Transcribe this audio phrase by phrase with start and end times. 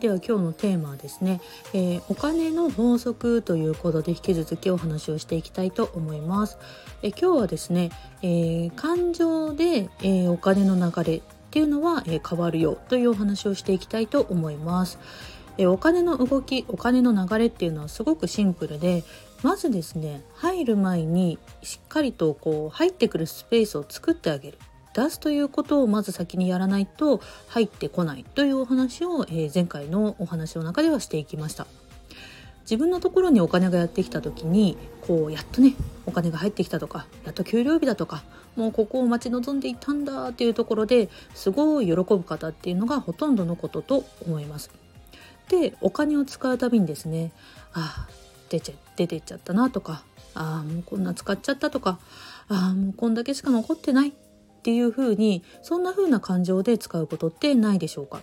[0.00, 1.42] では今日のテーマはですね、
[1.74, 6.56] えー、お金の法則ということで引き続きお話をしていきたいと思います。
[7.02, 7.90] え、今日はですね、
[8.22, 14.98] えー、感情で、えお金の流れっていうのは、え変わるよというお話をしていきたいと思います。
[15.58, 19.04] えお金の動きお金の流れっていうのはすごくシンプルで
[19.42, 24.58] まずですね入る前にしっかりとこう入ってくるスペースを作ってあげる
[24.92, 31.66] 出すということをまず先にやらないと入ってこないというお話を、え、前回のお話の中ではしていきました。
[32.70, 35.74] 自分のところにお金がやってきた時にこうやっとね
[36.06, 38.22] お金が入ってきたとかやっと給料日だとか
[38.54, 44.70] もうここを待ち望んでいたんだっていうところですごい喜ぶ方っていうのがほとんどのことと思います。
[45.48, 47.32] でお金を使うたびにですね
[47.72, 48.06] あ
[48.50, 50.04] 出ちゃ出てっちゃったなとか
[50.34, 51.98] ああもうこんな使っちゃったとか
[52.48, 54.12] ああもうこんだけしか残ってない
[54.60, 58.22] っていう風にそんな風な感情で使うことってないでしょうか？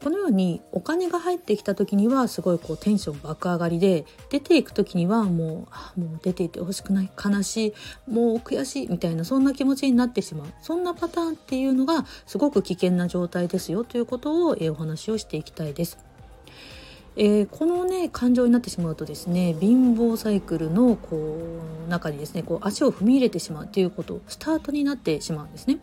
[0.00, 7.72] このようにお金が入ってきた時にはすごいこうテンション爆上がりで出ていく時にはもうもう出ていてほしくない悲しい
[8.10, 15.98] もう悔しいみたいなそんな気持ちになってしまうそんなパターンっていうのがすごく危険な状態ですよということを、えお話をしていきたいです。
[17.14, 21.38] えー、このね感情になってしまうとですね貧乏サイクルのこ
[21.86, 25.78] う中にですねこう足を踏み入れてしまうということスタートになってしまうんですね。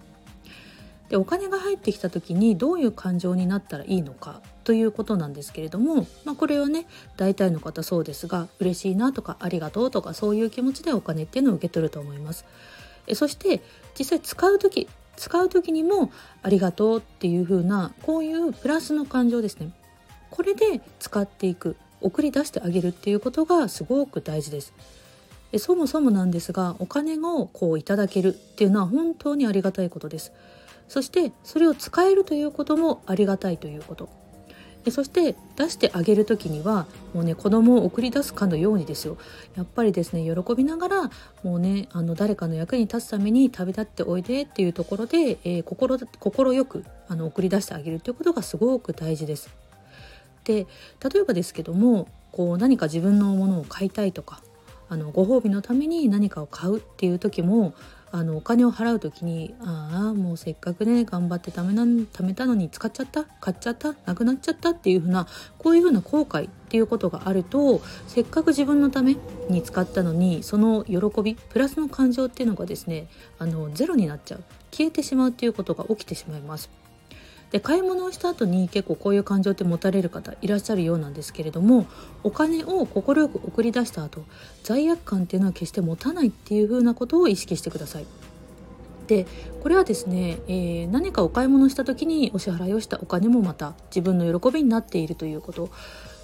[1.09, 6.85] でお金が入ってきた時にどういう感情になったらいいのかということなんですけれども、まあ、これはね
[7.17, 12.45] 大体の方そうですが嬉しいなとかありがとうとかそういう気持ちでお金っていうのを受け取ると思います。
[13.07, 13.61] えそして
[13.97, 16.11] 実際使う時使う時にも
[16.43, 19.71] ありがとうっていう風なこういうプラスの感情ですね
[20.29, 24.73] これで使っていく送り出してあげるっていうことがすごく大事です。
[25.57, 30.31] そもそもなんですがお金をこういただけるっていうのは本当にありがたいことです。
[30.87, 34.09] そしてそれを使えるということもありがたいということ。
[34.91, 39.17] そして出してあげる時にはもうね子供を送り出すかのようにですよ
[39.55, 41.11] やっぱりですね喜びながら
[41.43, 49.49] もうねあの誰かの役に立つために旅立っておいでっていうところで、えー、心心よくあの送り出してあげるということがすごく大事です。
[50.49, 50.65] で
[51.13, 54.41] 例えばですけどもこう何か自分のものを買いたいとか
[54.89, 57.75] あのご褒美のために何かを買うっていう時も
[58.11, 65.27] あのお金を払う時にああもうせっかくね頑張ってためな貯めたのに使っちゃった買っちゃったなくなっちゃったっていうふうな
[65.59, 69.17] こういうふうな後悔っていうことがあるとせっかく自分のため
[69.49, 73.05] に使ったのにその喜びプラスの感情っていうのがですね
[73.37, 76.88] あのゼロになっちゃう消えてしまうっていうことが起きてしまいます。
[77.51, 81.87] で買い物をした後に結構こういう感情って持たれる方いらっしゃるようなんですけれども
[82.23, 84.23] お金を快く送り出した後
[84.63, 88.05] 罪悪感っていうのは決して持たないっていうふうなことを意識してください。
[89.07, 89.25] で
[89.63, 95.71] これはですね、えー、何かお買い物した時にお支払いをしたお金もまた自分の喜びになっているということ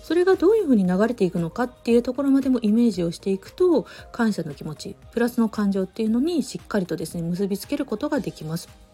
[0.04, 8.85] それがどういうふうに流れていくのかっていうところまでもイメージをしていくと感謝の気持ちプラスの感情っていうのにしっかりとですね結びつけることができます。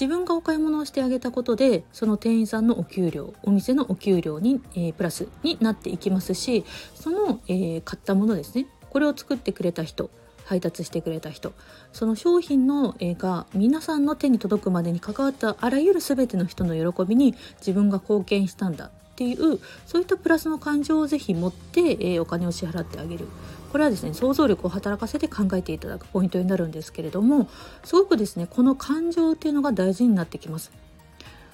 [0.00, 6.64] 自分がお買い物をしてあげたことでその店員さんのお給料お店のお給料に、えー、プラスになっていきますし
[6.94, 8.68] その、えー、買ったものですね。
[8.90, 10.08] これを作ってくれた人
[10.44, 11.52] 配達してくれた人
[11.92, 18.90] その商品の、えー、が皆さんの手に届くまでに関わったあらゆる全ての人の喜びに自分が貢献したんだ。
[19.18, 23.26] っていうそういったプラスの感情をぜひ持って、えー、お金を支払ってあげる。
[23.72, 27.50] これはですね想像力を働かせて考えていただくポイントになるんですけれども
[27.84, 30.70] すごくですねこの感情っていうのが大事になってきます。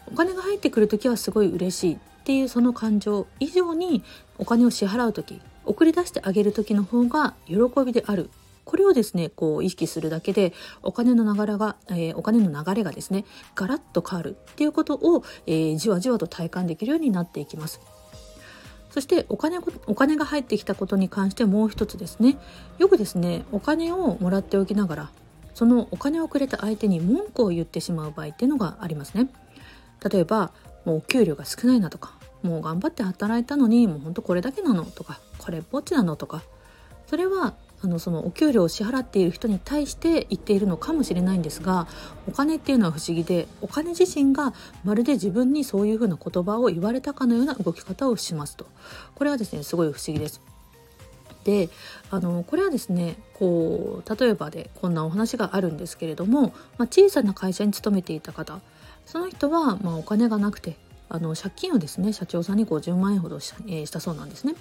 [0.06, 1.94] お金が入ってくる時はすごい嬉しい。
[1.94, 4.02] っていうその感情以上に
[4.38, 8.30] お金を支払う時送り出してあげる時の方が喜びである。
[8.64, 10.52] これをですねこう意識するだけで
[10.82, 17.80] お金の流れが、えー、お金の流れがですねガラッと変わるっていうことを、えー、じわじわと体感できるようになっていきます。
[18.90, 19.58] そしてお金
[19.88, 22.38] お金が入ってきたことに関してもう一つですね
[22.78, 25.10] よくですねお金をもらっておきながら
[25.52, 29.28] そのお金をくれた相手に文句を言ってしまう場合っていうのがありますね
[30.08, 30.52] 例えば
[30.84, 32.12] もうお給料が少ないなとか
[32.44, 36.42] もう頑張って働いたのにもうほんとこれだけなのとかこれっぽっちなのとか
[37.06, 41.86] それはあのそのお給料を支払っている人に対して言っているのかもしれないんですが
[42.26, 44.54] お金っていうのは不思議でお金自身が
[44.84, 48.66] まるで自分にそういうふうな言葉を言われたかのような動き方をしますと
[49.14, 50.40] これはですねすごい不思議です。
[51.44, 51.68] で
[52.10, 58.60] あのこれはですねこう例えばでこんなお話があるんですけれども、まあ、小さな会社に勤めていた方
[59.04, 60.78] その人は、まあ、お金がなくて
[61.10, 64.54] あの借金をですね社長さんに50万円ほどし,、えー、したそうなんですね。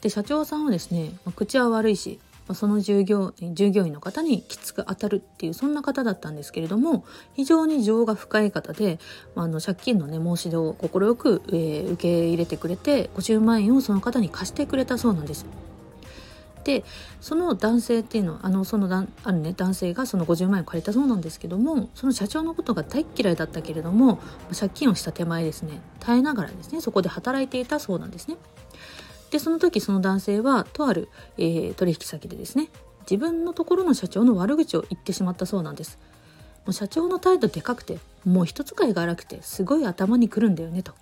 [0.00, 2.20] で社長さんはですね、まあ、口は悪いし
[2.54, 7.04] その従業従業員の方にきつく当たるっていうそんな方だったんですけれども
[7.34, 8.98] 非常に情が深い方で、
[9.34, 15.46] あ、の借金のね申し出を快く、えー、受け入れてくれて50万円をその方に貸してくれたそうなんです。
[16.68, 16.84] で
[17.22, 24.18] その男性っていうのはあのそのあるね男性がその50万円を借りたそうなんですけどもその社長のことが大嫌いだったけれども
[24.52, 28.36] 借金をした手前ですね耐えながらですねそこで働いていたそうなんですね。
[29.30, 32.68] でその時その男性はとある、えー、取引先でですね
[33.02, 35.98] 自分のところの社長の悪口を言ってしまったそうなんです。
[36.66, 40.92] もう社長の態度でかくてもう人使いが荒くてすごい頭にくるんだよねと。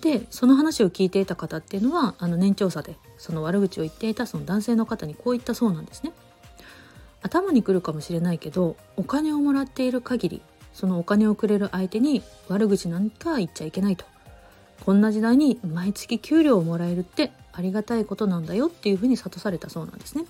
[0.00, 6.12] でその話を聞いていた方っていうのはあの年長者でその悪口を言っていたその男性の方にこう言ったそうなんですね。
[7.22, 10.42] 頭にくるかもしれないけどお金をもらっている限り
[10.72, 14.04] そのお金をくれる相手に悪口なんか言っちゃいけないと
[14.84, 20.24] こんな時代に毎月給料をもらえるってありがたいことなんだよっていうふうに諭されたそうなんですね。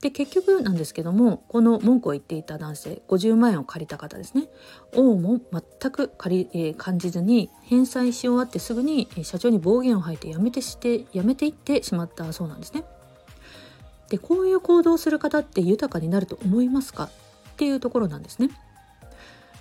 [0.00, 4.48] で結局なんですけどもこの文句を言っていた男性50万円を借りた方ですね
[4.94, 12.84] 王も全く借り、えー、感じずに返済し終わってすぐに社長に暴言を吐いてやめてしてやめていってしまったそうなんですね。
[14.10, 17.10] でこういう行動をする方って豊かになると思いますかっ
[17.56, 18.50] ていうところなんですね。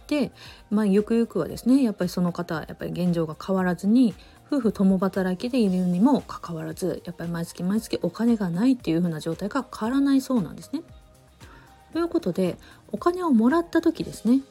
[0.08, 0.32] で、
[0.70, 4.14] まあ、ゆくゆくはですねやっぱりその方はやっぱり現状が変わらずに
[4.48, 10.82] 夫婦共働きでいるにもかかわらずやっぱり毎月毎月お金がないっていう風な状態が変わらないそうなんですね。
[11.94, 12.58] ということで
[12.92, 14.42] お金をもらった時ですね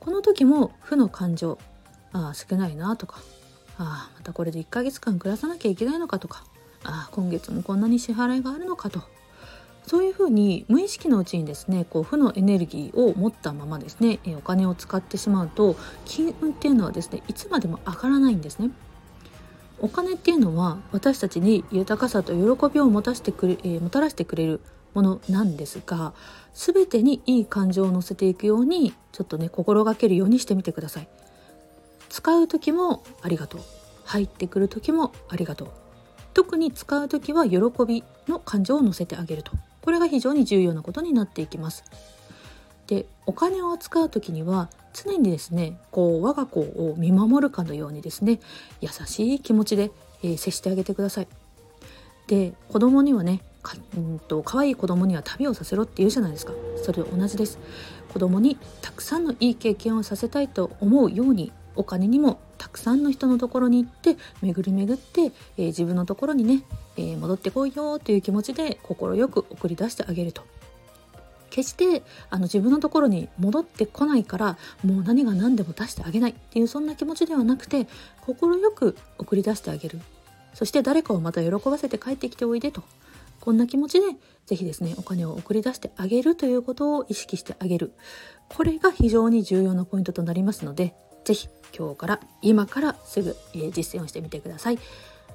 [0.00, 1.58] この時も負の感情
[2.12, 3.20] ああ少ないなとか
[3.78, 6.44] ああまたこれで1ヶ月間暮らさなきゃいけないのかとか
[6.82, 9.02] ああ今月もこんなに支払いがあるのかと
[9.86, 18.70] そういうふうに無意識のうちにですねこう負のエネルギーを持ったままですねお金を使ってしまうと金運っていうのはですねいつまでも上がらないんですね。
[19.82, 24.60] お金っていうのは私たちに豊かさと喜びを持たせてくれ、えー、もたらしてくれる
[24.92, 26.12] ものなんですが
[26.52, 31.08] 全てにいい感情を乗せていくようにちょっとね心がけるようにしてみてください。
[32.10, 33.60] 使う時もありがとう。
[34.04, 35.68] 入ってくる時もありがとう。
[36.34, 39.52] 特に使う時は喜びの感情を乗せてあげると。
[39.82, 41.84] これが非常に重要なことになっていきます。
[42.86, 48.40] でお金を扱う時には常にですねこう我が子を見守るかのようにですね
[48.80, 49.92] 優しい気持ちで、
[50.24, 51.28] えー、接してあげてください。
[52.26, 56.52] で子供にはねかうんと可愛い子供には旅をさせろって言うじゃないですか。
[56.82, 57.58] それと同じです。
[58.12, 66.62] 子供にたくさんのいい経験をさせたいと思うようにお金にもたくさんの人のところに行って巡り巡って、えー、自分のところにね、
[66.98, 68.96] えー、戻ってこいよという気持ちで快
[69.28, 70.42] く送り出してあげると。
[71.48, 76.32] 決してあの自分のところに戻ってこないからもう何が何でも出してあげない。
[76.32, 77.86] っていうそんな気持ちではなくて
[78.20, 78.36] 快
[78.74, 79.98] く送り出してあげる。
[80.52, 82.82] そして誰かをまた喜ばせて帰ってきておいでと。
[83.40, 84.06] こんな気持ちで
[84.44, 87.94] 是非ですねお金を送り出してあげるということを意識してあげる。
[88.50, 90.94] これが非常に重要なポイントとなりますので
[91.24, 94.78] ぜひ今日から今からすぐ、え、実践をしてみてください。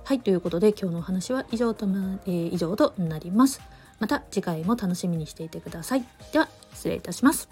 [0.04, 3.62] はい、ということで今日のお話は以上と,、えー、以上となります。
[4.00, 6.06] また次回も楽しみにしていてください。
[6.32, 7.50] では失礼いたします。